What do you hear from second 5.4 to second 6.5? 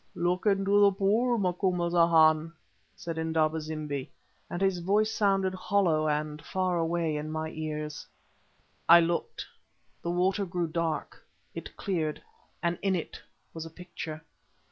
hollow and